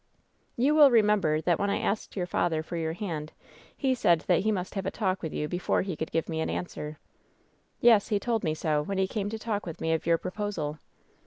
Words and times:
"You 0.57 0.73
will 0.73 0.89
remember 0.89 1.41
that 1.41 1.59
when 1.59 1.69
I 1.69 1.77
asked 1.77 2.15
your 2.15 2.25
father 2.25 2.63
for 2.63 2.75
your 2.75 2.93
hand 2.93 3.33
he 3.77 3.93
said 3.93 4.21
that 4.21 4.39
he 4.39 4.51
must 4.51 4.73
have 4.73 4.87
a 4.87 4.89
talk 4.89 5.21
with 5.21 5.31
you 5.31 5.47
before 5.47 5.83
he 5.83 5.95
could 5.95 6.11
give 6.11 6.27
an 6.27 6.49
answer." 6.49 6.97
"Yes, 7.81 8.07
he 8.07 8.19
told 8.19 8.43
me 8.43 8.55
so, 8.55 8.81
when 8.81 8.97
he 8.97 9.07
came 9.07 9.29
to 9.29 9.37
talk 9.37 9.67
with 9.67 9.79
me 9.79 9.93
of 9.93 10.07
your 10.07 10.17
proposal." 10.17 10.79